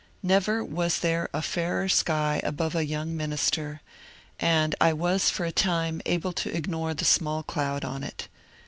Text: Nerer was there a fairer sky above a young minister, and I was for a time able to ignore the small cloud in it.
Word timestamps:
Nerer 0.23 0.67
was 0.67 0.97
there 1.01 1.29
a 1.31 1.43
fairer 1.43 1.87
sky 1.87 2.41
above 2.43 2.73
a 2.73 2.87
young 2.87 3.15
minister, 3.15 3.81
and 4.39 4.73
I 4.81 4.93
was 4.93 5.29
for 5.29 5.45
a 5.45 5.51
time 5.51 6.01
able 6.07 6.33
to 6.33 6.49
ignore 6.57 6.95
the 6.95 7.05
small 7.05 7.43
cloud 7.43 7.83
in 7.85 8.03
it. 8.05 8.27